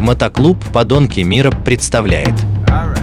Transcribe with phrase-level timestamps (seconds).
[0.00, 2.32] Мотоклуб «Подонки мира» представляет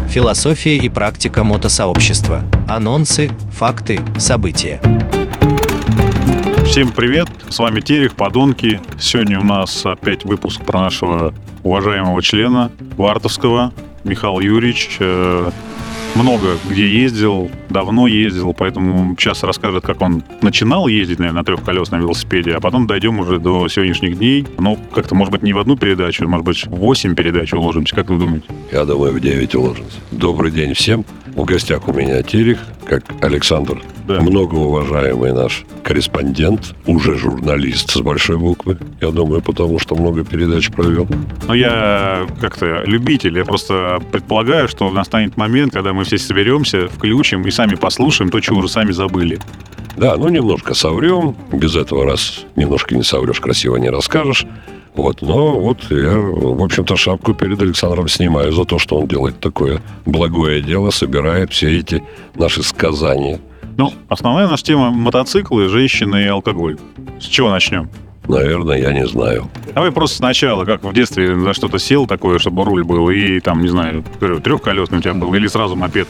[0.09, 2.41] Философия и практика мотосообщества.
[2.67, 4.81] Анонсы, факты, события.
[6.65, 8.81] Всем привет, с вами Терех, Подонки.
[8.99, 13.73] Сегодня у нас опять выпуск про нашего уважаемого члена Вартовского,
[14.03, 14.97] Михаил Юрьевич.
[16.15, 22.01] Много где ездил, давно ездил, поэтому сейчас расскажет, как он начинал ездить, наверное, на трехколесном
[22.01, 24.45] велосипеде, а потом дойдем уже до сегодняшних дней.
[24.57, 27.95] Ну, как-то, может быть, не в одну передачу, может быть, в 8 передач уложимся.
[27.95, 28.45] Как вы думаете?
[28.71, 29.99] Я думаю, в 9 уложимся.
[30.11, 31.05] Добрый день всем.
[31.37, 34.19] В гостях у меня Терех, как Александр, Да.
[34.21, 38.77] многоуважаемый наш корреспондент, уже журналист с большой буквы.
[39.01, 41.07] Я думаю, потому что много передач провел.
[41.47, 47.43] Но я как-то любитель, я просто предполагаю, что настанет момент, когда мы все соберемся, включим
[47.43, 49.39] и сами послушаем то, чего уже сами забыли.
[49.97, 51.35] Да, ну немножко соврем.
[51.51, 54.45] Без этого раз немножко не соврешь, красиво не расскажешь.
[54.95, 59.39] Вот, но вот я, в общем-то, шапку перед Александром снимаю за то, что он делает
[59.39, 63.39] такое благое дело, собирает все эти наши сказания.
[63.77, 66.77] Ну, основная наша тема– мотоциклы, женщины и алкоголь.
[67.19, 67.89] С чего начнем?
[68.27, 69.49] Наверное, я не знаю.
[69.73, 73.61] Давай просто сначала, как в детстве за что-то сел такое, чтобы руль был, и там,
[73.61, 76.07] не знаю, трехколесный у тебя был, или сразу мопед.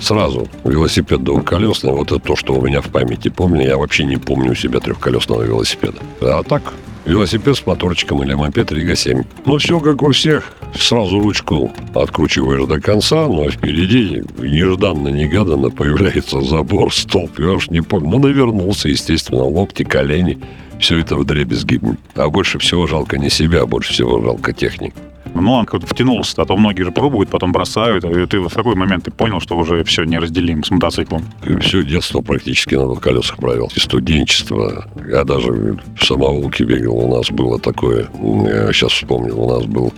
[0.00, 3.66] Сразу велосипед двухколесный, вот это то, что у меня в памяти помню.
[3.66, 5.98] Я вообще не помню у себя трехколесного велосипеда.
[6.20, 6.74] А так,
[7.06, 9.22] велосипед с моторчиком или мопед Рига 7.
[9.46, 10.52] Ну, все как у всех.
[10.74, 17.38] Сразу ручку откручиваешь до конца, но впереди нежданно-негаданно появляется забор, столб.
[17.38, 18.10] Я уж не помню.
[18.10, 20.38] Ну, навернулся, естественно, локти, колени.
[20.78, 21.80] Все это в дребезги.
[22.14, 24.94] А больше всего жалко не себя, а больше всего жалко техник.
[25.40, 28.04] Ну, он как-то втянулся, а то многие же пробуют, потом бросают.
[28.04, 31.22] И ты в какой момент ты понял, что уже все неразделим с мотоциклом?
[31.60, 33.70] Все детство практически на двух колесах провел.
[33.74, 34.86] И студенчество.
[35.08, 36.96] Я даже в самоволке бегал.
[36.96, 39.92] У нас было такое, я сейчас вспомнил, у нас был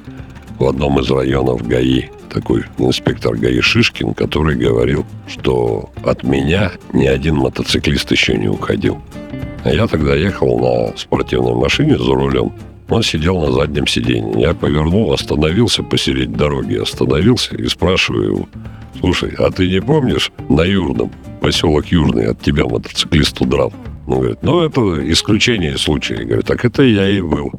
[0.58, 7.06] в одном из районов ГАИ такой инспектор ГАИ Шишкин, который говорил, что от меня ни
[7.06, 9.00] один мотоциклист еще не уходил.
[9.64, 12.52] А я тогда ехал на спортивной машине за рулем.
[12.88, 14.40] Он сидел на заднем сиденье.
[14.40, 18.48] Я повернул, остановился посередине дороги, остановился и спрашиваю его,
[18.98, 21.10] слушай, а ты не помнишь на Юрном,
[21.40, 23.72] поселок Южный, от тебя мотоциклист удрал?
[24.08, 24.80] Он говорит, ну, это
[25.12, 26.16] исключение случая.
[26.20, 27.52] Я говорю, так это я и был.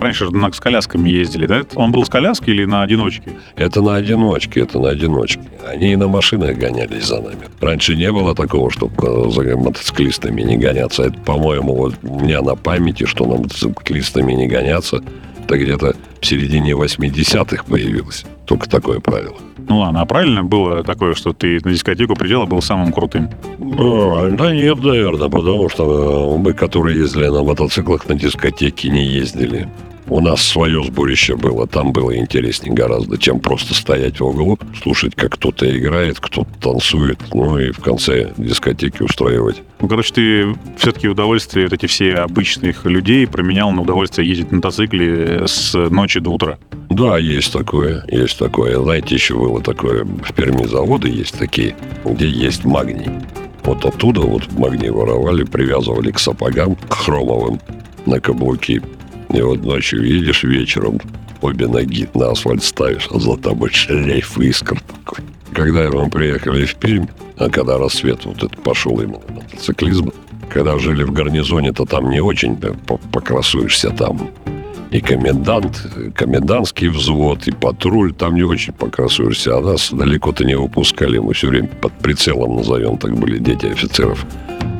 [0.00, 1.62] Раньше же на- с колясками ездили, да?
[1.76, 3.32] Он был с коляской или на одиночке?
[3.56, 5.40] Это на одиночке, это на одиночке.
[5.66, 7.48] Они и на машинах гонялись за нами.
[7.60, 11.04] Раньше не было такого, чтобы за мотоциклистами не гоняться.
[11.04, 15.02] Это, по-моему, вот у меня на памяти, что на мотоциклистами не гоняться,
[15.44, 18.26] это где-то в середине 80-х появилось.
[18.46, 19.36] Только такое правило.
[19.68, 23.30] Ну ладно, а правильно было такое, что ты на дискотеку придела был самым крутым?
[23.58, 29.68] Да нет, наверное, потому что э, мы, которые ездили на мотоциклах, на дискотеки не ездили.
[30.08, 35.14] У нас свое сборище было, там было интереснее гораздо, чем просто стоять в углу, слушать,
[35.14, 39.62] как кто-то играет, кто-то танцует, ну и в конце дискотеки устраивать.
[39.80, 44.56] Ну, короче, ты все-таки удовольствие вот эти все обычных людей променял на удовольствие ездить на
[44.56, 46.58] мотоцикле с ночи до утра.
[46.94, 48.78] Да, есть такое, есть такое.
[48.78, 53.08] Знаете, еще было такое, в Перми заводы есть такие, где есть магний.
[53.64, 57.60] Вот оттуда вот магний воровали, привязывали к сапогам, к хромовым,
[58.04, 58.82] на каблуки.
[59.32, 61.00] И вот ночью едешь вечером,
[61.40, 65.24] обе ноги на асфальт ставишь, а за тобой шлейф искр такой.
[65.54, 67.06] Когда мы приехали в Пермь,
[67.38, 70.12] а когда рассвет вот это пошел именно мотоциклизм,
[70.50, 72.58] когда жили в гарнизоне, то там не очень
[73.10, 74.28] покрасуешься там.
[74.92, 79.56] И комендант, комендантский взвод, и патруль, там не очень покрасуешься.
[79.56, 81.16] А нас далеко-то не выпускали.
[81.16, 84.26] Мы все время под прицелом, назовем так, были дети офицеров.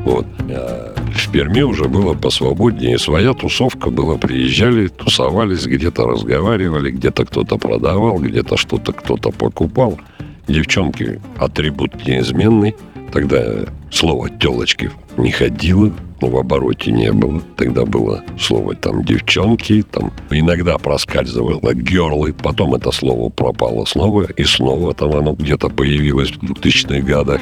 [0.05, 0.27] Вот.
[0.49, 2.99] А в Перми уже было посвободнее.
[2.99, 4.17] Своя тусовка была.
[4.17, 9.99] Приезжали, тусовались, где-то разговаривали, где-то кто-то продавал, где-то что-то кто-то покупал.
[10.47, 12.75] Девчонки атрибут неизменный.
[13.11, 13.43] Тогда
[13.91, 15.91] слово «телочки» не ходило,
[16.23, 17.41] ну, в обороте не было.
[17.57, 24.43] Тогда было слово там «девчонки», там иногда проскальзывало «герлы», потом это слово пропало снова, и
[24.45, 27.41] снова там оно где-то появилось в 2000-х годах.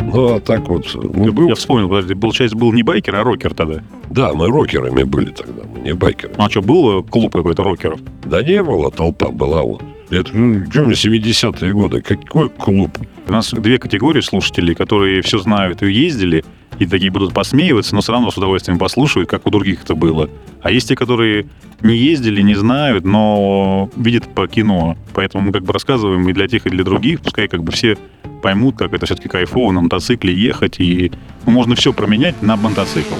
[0.00, 3.54] Ну, а так вот, ну, был, Я вспомнил, подожди, получается, был не байкер, а рокер
[3.54, 3.82] тогда.
[4.10, 6.32] да, мы рокерами были тогда, мы не байкеры.
[6.36, 8.00] А что, был клуб какой-то рокеров?
[8.24, 9.82] Да не было, толпа была вот.
[10.10, 12.90] Это, ну, чё мне, 70-е годы, какой клуб?
[13.26, 16.44] У нас две категории слушателей, которые все знают и ездили,
[16.78, 20.28] и такие будут посмеиваться, но все равно с удовольствием послушают, как у других это было.
[20.62, 21.46] А есть те, которые
[21.82, 24.96] не ездили, не знают, но видят по кино.
[25.14, 27.20] Поэтому мы как бы рассказываем и для тех, и для других.
[27.20, 27.98] Пускай как бы все
[28.42, 30.80] поймут, как это все-таки кайфово на мотоцикле ехать.
[30.80, 31.12] И
[31.46, 33.14] ну, можно все променять на мотоцикл.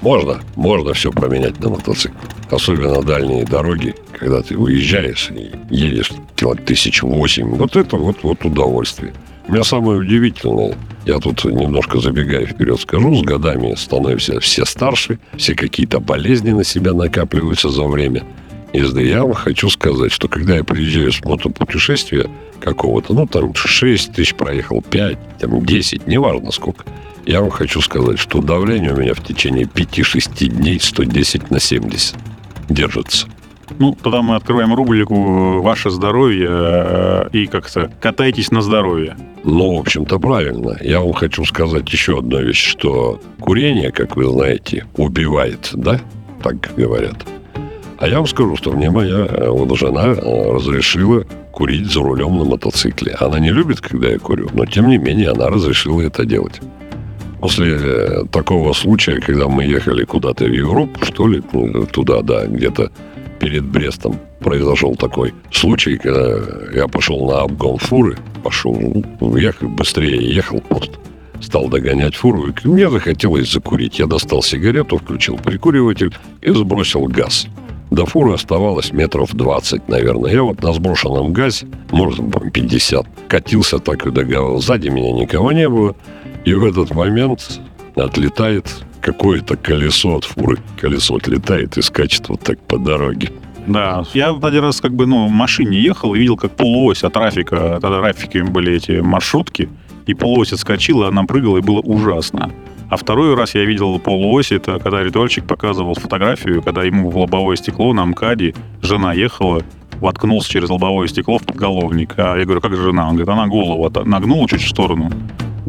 [0.00, 2.14] Можно, можно все поменять на мотоцикл.
[2.50, 7.48] Особенно дальние дороги, когда ты уезжаешь и едешь километров тысяч восемь.
[7.56, 9.14] Вот это вот, вот удовольствие.
[9.46, 10.74] У меня самое удивительное,
[11.04, 16.64] я тут немножко забегая вперед скажу, с годами становимся все старше, все какие-то болезни на
[16.64, 18.24] себя накапливаются за время
[18.72, 19.06] езды.
[19.06, 22.26] Я вам хочу сказать, что когда я приезжаю с мотопутешествия
[22.58, 26.84] какого-то, ну, там 6 тысяч проехал, 5, там 10, неважно сколько,
[27.26, 32.16] я вам хочу сказать, что давление у меня в течение 5-6 дней 110 на 70
[32.70, 33.26] держится.
[33.78, 39.16] Ну, тогда мы открываем рубрику «Ваше здоровье» э, и как-то катайтесь на здоровье.
[39.44, 40.76] Ну, в общем-то, правильно.
[40.80, 46.00] Я вам хочу сказать еще одну вещь, что курение, как вы знаете, убивает, да?
[46.42, 47.26] Так говорят.
[47.98, 52.36] А я вам скажу, что мне моя э, вот жена э, разрешила курить за рулем
[52.38, 53.16] на мотоцикле.
[53.20, 56.60] Она не любит, когда я курю, но тем не менее она разрешила это делать.
[57.40, 61.42] После такого случая, когда мы ехали куда-то в Европу, что ли,
[61.92, 62.90] туда, да, где-то
[63.44, 66.38] перед Брестом произошел такой случай, когда
[66.72, 70.94] я пошел на обгон фуры, пошел, ну, ехал быстрее, ехал просто
[71.42, 73.98] стал догонять фуру, и мне захотелось закурить.
[73.98, 77.46] Я достал сигарету, включил прикуриватель и сбросил газ.
[77.90, 80.32] До фуры оставалось метров 20, наверное.
[80.32, 84.58] Я вот на сброшенном газе, может, 50, катился так и договор.
[84.62, 85.94] Сзади меня никого не было.
[86.46, 87.60] И в этот момент
[87.96, 90.58] отлетает какое-то колесо от фуры.
[90.80, 93.30] Колесо отлетает и скачет вот так по дороге.
[93.66, 97.14] Да, я один раз как бы, ну, в машине ехал и видел, как полуось от
[97.14, 99.68] трафика, тогда трафики были эти маршрутки,
[100.06, 102.52] и полуось отскочила, она прыгала, и было ужасно.
[102.90, 107.56] А второй раз я видел полуось, это когда ритуальщик показывал фотографию, когда ему в лобовое
[107.56, 109.62] стекло на МКАДе жена ехала,
[110.00, 112.14] воткнулся через лобовое стекло в подголовник.
[112.18, 113.08] А я говорю, как же жена?
[113.08, 115.10] Он говорит, она голову нагнула чуть в сторону.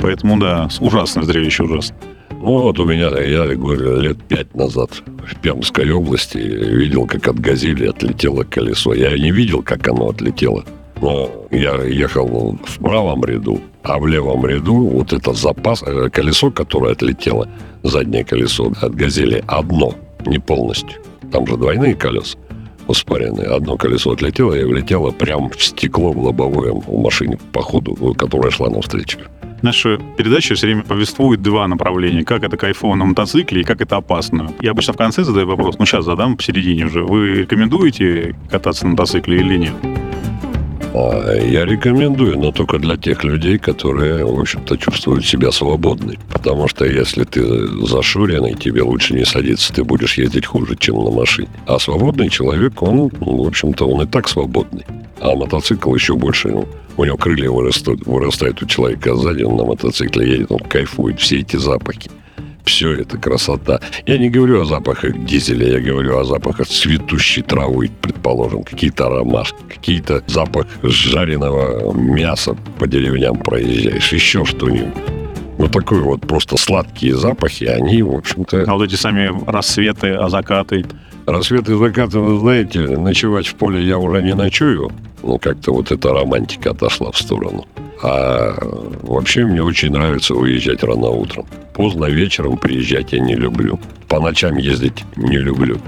[0.05, 1.95] Поэтому, да, ужасное зрелище, ужасно.
[2.29, 7.39] Ну, вот у меня, я говорю, лет пять назад в Пермской области видел, как от
[7.39, 8.93] «Газели» отлетело колесо.
[8.93, 10.63] Я не видел, как оно отлетело.
[11.01, 16.51] Но я ехал в правом ряду, а в левом ряду вот это запас, э, колесо,
[16.51, 17.49] которое отлетело,
[17.81, 19.95] заднее колесо от «Газели», одно,
[20.27, 21.01] не полностью.
[21.31, 22.37] Там же двойные колеса
[22.87, 23.47] успаренные.
[23.47, 28.51] Одно колесо отлетело и влетело прямо в стекло в лобовое у машине по ходу, которая
[28.51, 29.17] шла навстречу.
[29.65, 32.23] Наша передача все время повествует два направления.
[32.23, 34.53] Как это кайфово на мотоцикле и как это опасно.
[34.62, 37.03] Я обычно в конце задаю вопрос, ну сейчас задам посередине уже.
[37.03, 39.73] Вы рекомендуете кататься на мотоцикле или нет?
[40.97, 46.18] А, я рекомендую, но только для тех людей, которые, в общем-то, чувствуют себя свободной.
[46.31, 51.12] Потому что если ты зашуренный, тебе лучше не садиться, ты будешь ездить хуже, чем на
[51.12, 51.50] машине.
[51.68, 54.86] А свободный человек, он, в общем-то, он и так свободный.
[55.19, 56.65] А мотоцикл еще больше, ну,
[56.95, 61.39] у него крылья вырастают, вырастают у человека сзади, он на мотоцикле едет, он кайфует, все
[61.39, 62.09] эти запахи
[62.65, 63.79] все это красота.
[64.06, 69.57] Я не говорю о запахах дизеля, я говорю о запахах цветущей травы, предположим, какие-то ромашки,
[69.67, 74.94] какие-то запах жареного мяса по деревням проезжаешь, еще что-нибудь.
[75.57, 78.65] Вот такой вот просто сладкие запахи, они, в общем-то...
[78.67, 80.85] А вот эти сами рассветы, а закаты?
[81.25, 84.91] Рассветы и закаты, вы знаете, ночевать в поле я уже не ночую.
[85.23, 87.65] Ну, как-то вот эта романтика отошла в сторону.
[88.07, 88.53] А
[89.01, 91.47] вообще мне очень нравится уезжать рано утром.
[91.73, 93.79] Поздно вечером приезжать я не люблю.
[94.07, 95.79] По ночам ездить не люблю.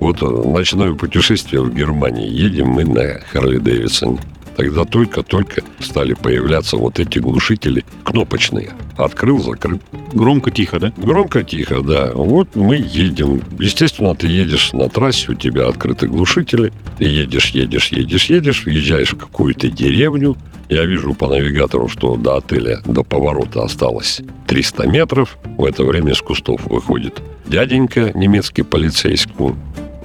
[0.00, 2.30] Вот ночное путешествие в Германии.
[2.30, 4.18] Едем мы на Харли Дэвидсоне.
[4.56, 8.70] Тогда только-только стали появляться вот эти глушители кнопочные.
[8.96, 9.80] Открыл, закрыл.
[10.14, 10.92] Громко-тихо, да?
[10.96, 12.12] Громко-тихо, да.
[12.14, 13.42] Вот мы едем.
[13.58, 16.72] Естественно, ты едешь на трассе, у тебя открыты глушители.
[16.98, 20.36] Ты едешь, едешь, едешь, едешь, въезжаешь в какую-то деревню.
[20.70, 25.36] Я вижу по навигатору, что до отеля, до поворота осталось 300 метров.
[25.44, 29.54] В это время из кустов выходит дяденька немецкий полицейский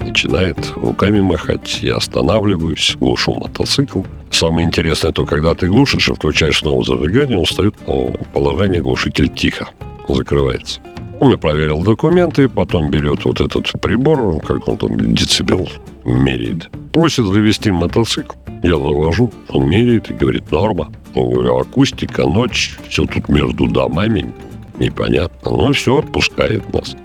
[0.03, 1.79] начинает руками махать.
[1.81, 4.03] Я останавливаюсь, глушу мотоцикл.
[4.29, 9.29] Самое интересное, то когда ты глушишь и включаешь снова зажигание, он встает в положение глушитель
[9.29, 9.69] тихо,
[10.07, 10.79] закрывается.
[11.19, 15.69] Он проверил документы, потом берет вот этот прибор, как он там, децибел,
[16.03, 16.69] меряет.
[16.93, 18.35] Просит завести мотоцикл.
[18.63, 20.91] Я завожу, он меряет и говорит, норма.
[21.13, 24.33] Я говорю, акустика, ночь, все тут между домами,
[24.79, 25.51] непонятно.
[25.51, 26.95] Ну, все, отпускает нас.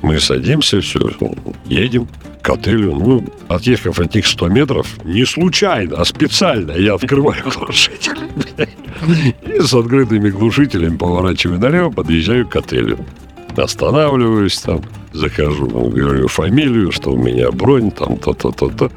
[0.00, 1.00] Мы садимся, все,
[1.66, 2.08] едем
[2.42, 2.94] к отелю.
[2.94, 8.18] Ну, отъехав этих 100 метров, не случайно, а специально я открываю глушитель.
[9.42, 12.98] И с открытыми глушителями поворачиваю налево, подъезжаю к отелю.
[13.56, 18.90] Останавливаюсь там, захожу, говорю фамилию, что у меня бронь, там то-то-то-то.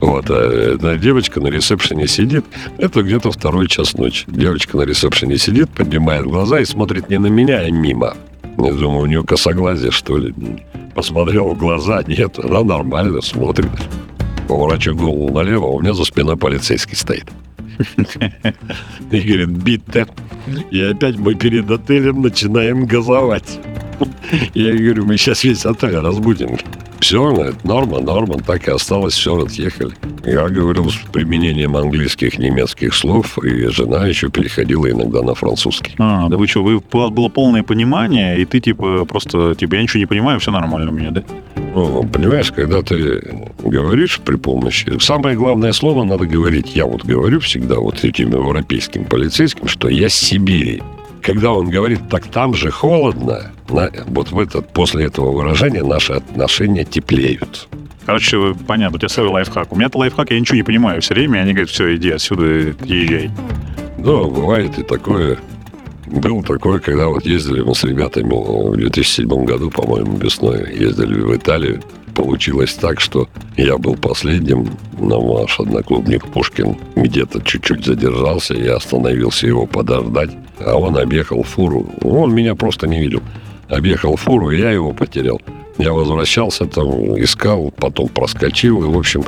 [0.00, 2.44] Вот, а одна девочка на ресепшене сидит,
[2.78, 4.24] это где-то второй час ночи.
[4.26, 8.16] Девочка на ресепшене сидит, поднимает глаза и смотрит не на меня, а мимо.
[8.66, 10.34] Я думаю, у нее косоглазие, что ли.
[10.94, 13.70] Посмотрел в глаза, нет, она нормально смотрит.
[14.48, 17.26] Поворачиваю голову налево, а у меня за спиной полицейский стоит.
[19.10, 20.06] И говорит, битте.
[20.70, 23.58] И опять мы перед отелем начинаем газовать.
[24.54, 26.56] Я говорю, мы сейчас весь отель разбудим.
[27.00, 29.92] Все, это норма, норма, так и осталось, все, отъехали.
[30.24, 35.94] Я говорил с применением английских, немецких слов, и жена еще переходила иногда на французский.
[35.98, 40.00] А, да вы что, вы, было полное понимание, и ты типа просто, типа, я ничего
[40.00, 41.22] не понимаю, все нормально у меня, да?
[41.74, 44.98] Ну, понимаешь, когда ты говоришь при помощи...
[45.00, 46.74] Самое главное слово надо говорить.
[46.74, 50.82] Я вот говорю всегда вот этим европейским полицейским, что я с Сибири
[51.22, 56.12] когда он говорит, так там же холодно, на, вот в этот, после этого выражения наши
[56.12, 57.68] отношения теплеют.
[58.06, 59.72] Короче, понятно, у тебя свой лайфхак.
[59.72, 63.30] У меня-то лайфхак, я ничего не понимаю все время, они говорят, все, иди отсюда, езжай.
[63.98, 65.38] Да, бывает и такое.
[66.06, 71.36] Был такое, когда вот ездили мы с ребятами в 2007 году, по-моему, весной, ездили в
[71.36, 71.82] Италию.
[72.14, 79.46] Получилось так, что я был последним, но наш одноклубник Пушкин где-то чуть-чуть задержался, я остановился
[79.46, 80.30] его подождать
[80.64, 81.86] а он объехал фуру.
[82.02, 83.22] Он меня просто не видел.
[83.70, 85.40] Объехал фуру, и я его потерял.
[85.78, 86.88] Я возвращался там,
[87.22, 89.24] искал, потом проскочил, и, в общем,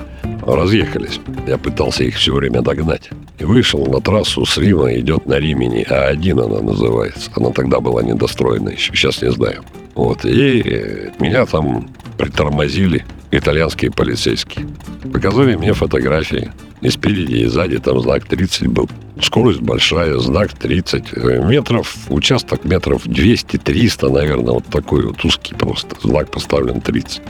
[0.46, 1.20] разъехались.
[1.46, 3.11] Я пытался их все время догнать.
[3.38, 7.30] И вышел на трассу с Рима, идет на Римени, А1 она называется.
[7.37, 9.62] Она тогда была недостроена еще, сейчас не знаю.
[9.94, 14.66] Вот, и меня там притормозили итальянские полицейские.
[15.12, 16.50] Показали мне фотографии.
[16.80, 18.88] И спереди, и сзади там знак 30 был.
[19.20, 25.94] Скорость большая, знак 30 метров, участок метров 200-300, наверное, вот такой вот узкий просто.
[26.02, 27.22] Знак поставлен 30.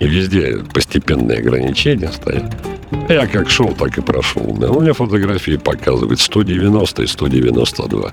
[0.00, 2.54] И везде постепенные ограничения стоят.
[3.08, 4.42] Я как шел, так и прошел.
[4.42, 8.12] У меня фотографии показывают 190 и 192.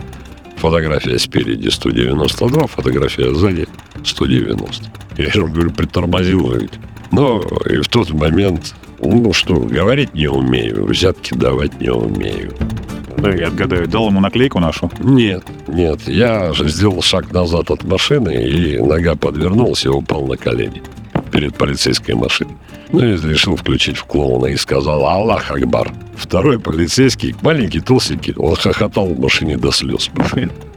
[0.57, 3.67] Фотография спереди 192, фотография сзади
[4.03, 4.85] 190.
[5.17, 6.73] Я же говорю, притормозил ведь.
[7.11, 12.53] Но и в тот момент, ну что, говорить не умею, взятки давать не умею.
[13.17, 14.91] Да, я отгадаю, дал ему наклейку нашу?
[14.99, 16.07] Нет, нет.
[16.07, 20.83] Я же сделал шаг назад от машины, и нога подвернулась и упал на колени
[21.31, 22.55] перед полицейской машиной.
[22.91, 25.91] Ну и решил включить в клоуна и сказал «Аллах Акбар».
[26.15, 30.09] Второй полицейский, маленький, толстенький, он хохотал в машине до слез.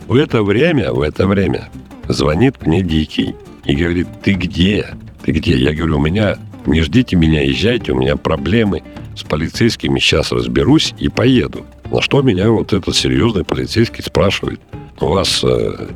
[0.07, 1.69] В это время, в это время
[2.13, 4.87] звонит мне Дикий и говорит «Ты где?
[5.23, 8.83] Ты где?» Я говорю «У меня не ждите меня, езжайте, у меня проблемы
[9.17, 11.65] с полицейскими, сейчас разберусь и поеду.
[11.91, 14.61] На что меня вот этот серьезный полицейский спрашивает.
[15.01, 15.89] У вас э,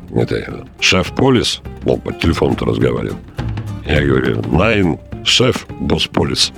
[0.80, 3.18] шеф полис, он по телефону-то разговаривал.
[3.86, 6.52] Я говорю, найн, шеф, босс полис.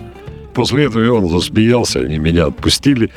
[0.54, 3.10] После этого он засмеялся, они меня отпустили.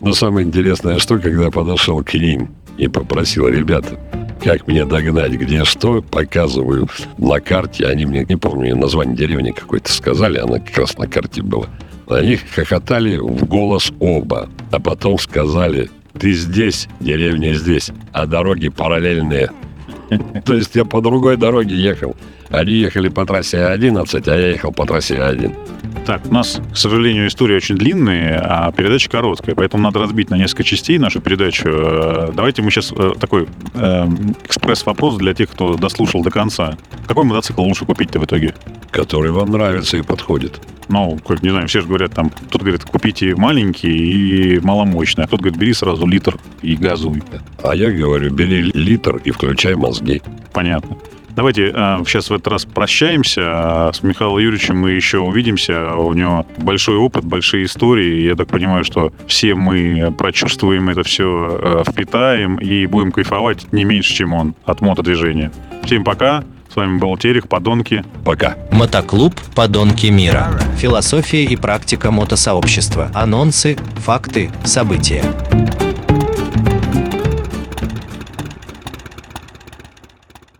[0.00, 3.98] Но самое интересное, что когда я подошел к ним и попросил, ребята,
[4.42, 7.86] как меня догнать, где что, показываю на карте.
[7.86, 11.66] Они мне, не помню, название деревни какой-то сказали, она как раз на карте была.
[12.08, 19.50] Они хохотали в голос оба, а потом сказали, ты здесь, деревня здесь, а дороги параллельные.
[20.44, 22.16] То есть я по другой дороге ехал.
[22.52, 25.54] Они ехали по трассе 11, а я ехал по трассе 1.
[26.04, 30.34] Так, у нас, к сожалению, история очень длинная, а передача короткая, поэтому надо разбить на
[30.34, 31.68] несколько частей нашу передачу.
[31.68, 34.06] Э, давайте мы сейчас э, такой э,
[34.44, 36.76] экспресс-вопрос для тех, кто дослушал до конца.
[37.06, 38.54] Какой мотоцикл лучше купить-то в итоге?
[38.90, 40.60] Который вам нравится и подходит.
[40.88, 45.26] Ну, как, не знаю, все же говорят там, кто-то говорит, купите маленький и маломощный, а
[45.26, 47.22] кто-то говорит, бери сразу литр и газуй.
[47.62, 50.20] А я говорю, бери литр и включай мозги.
[50.52, 50.98] Понятно.
[51.34, 53.42] Давайте э, сейчас в этот раз прощаемся.
[53.44, 55.94] А с Михаилом Юрьевичем мы еще увидимся.
[55.94, 58.22] У него большой опыт, большие истории.
[58.22, 63.84] Я так понимаю, что все мы прочувствуем это все, э, впитаем и будем кайфовать не
[63.84, 65.52] меньше, чем он от мотодвижения.
[65.84, 66.44] Всем пока.
[66.72, 68.02] С вами был Терех, Подонки.
[68.24, 68.56] Пока.
[68.70, 70.58] Мотоклуб «Подонки мира».
[70.78, 73.10] Философия и практика мотосообщества.
[73.12, 75.22] Анонсы, факты, события.